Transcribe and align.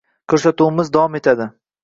Ko‘rsatuvimiz 0.33 0.91
davom 0.97 1.21
etadi. 1.21 1.49